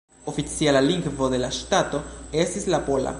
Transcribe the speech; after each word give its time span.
Oficiala 0.31 0.81
lingvo 0.87 1.29
de 1.33 1.41
la 1.45 1.51
ŝtato 1.59 2.01
estis 2.45 2.69
la 2.75 2.81
pola. 2.89 3.09